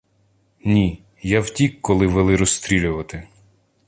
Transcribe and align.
—Ні, 0.65 1.03
я 1.21 1.41
втік, 1.41 1.81
коли 1.81 2.07
вели 2.07 2.35
розстрілювати. 2.35 3.27